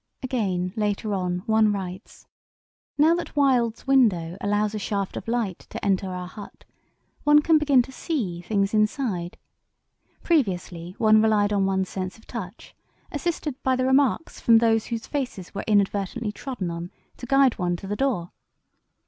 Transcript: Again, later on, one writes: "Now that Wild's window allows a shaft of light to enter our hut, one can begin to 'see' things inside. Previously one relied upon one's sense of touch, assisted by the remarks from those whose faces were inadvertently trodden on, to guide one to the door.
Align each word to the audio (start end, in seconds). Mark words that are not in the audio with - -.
Again, 0.23 0.73
later 0.75 1.13
on, 1.13 1.43
one 1.45 1.71
writes: 1.71 2.25
"Now 2.97 3.13
that 3.13 3.35
Wild's 3.35 3.85
window 3.85 4.35
allows 4.41 4.73
a 4.73 4.79
shaft 4.79 5.15
of 5.15 5.27
light 5.27 5.59
to 5.69 5.85
enter 5.85 6.07
our 6.09 6.25
hut, 6.27 6.65
one 7.23 7.43
can 7.43 7.59
begin 7.59 7.83
to 7.83 7.91
'see' 7.91 8.41
things 8.41 8.73
inside. 8.73 9.37
Previously 10.23 10.95
one 10.97 11.21
relied 11.21 11.51
upon 11.51 11.67
one's 11.67 11.89
sense 11.89 12.17
of 12.17 12.25
touch, 12.25 12.73
assisted 13.11 13.61
by 13.61 13.75
the 13.75 13.85
remarks 13.85 14.39
from 14.39 14.57
those 14.57 14.87
whose 14.87 15.05
faces 15.05 15.53
were 15.53 15.63
inadvertently 15.67 16.31
trodden 16.31 16.71
on, 16.71 16.89
to 17.17 17.27
guide 17.27 17.59
one 17.59 17.75
to 17.75 17.85
the 17.85 17.95
door. 17.95 18.31